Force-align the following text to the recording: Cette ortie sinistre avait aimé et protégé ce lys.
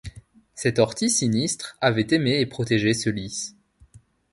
Cette 0.55 0.79
ortie 0.79 1.11
sinistre 1.11 1.77
avait 1.79 2.07
aimé 2.09 2.39
et 2.39 2.47
protégé 2.47 2.95
ce 2.95 3.11
lys. 3.11 3.55